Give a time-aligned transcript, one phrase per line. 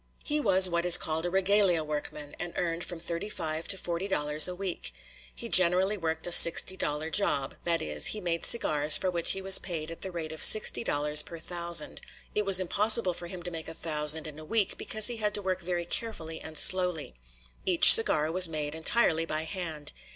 [0.23, 4.07] He was what is called a regalia workman, and earned from thirty five to forty
[4.07, 4.91] dollars a week.
[5.35, 9.43] He generally worked a sixty dollar job; that is, he made cigars for which he
[9.43, 12.01] was paid at the rate of sixty dollars per thousand.
[12.33, 15.35] It was impossible for him to make a thousand in a week because he had
[15.35, 17.13] to work very carefully and slowly.
[17.63, 19.93] Each cigar was made entirely by hand.